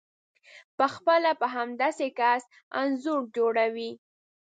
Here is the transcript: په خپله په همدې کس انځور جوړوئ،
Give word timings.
په 0.77 0.85
خپله 0.95 1.31
په 1.41 1.47
همدې 1.55 2.09
کس 2.19 2.41
انځور 2.79 3.21
جوړوئ، 3.35 3.91